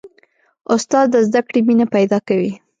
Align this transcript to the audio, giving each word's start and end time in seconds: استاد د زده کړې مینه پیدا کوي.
استاد 0.73 1.05
د 1.13 1.15
زده 1.27 1.41
کړې 1.47 1.59
مینه 1.67 1.85
پیدا 1.95 2.17
کوي. 2.27 2.51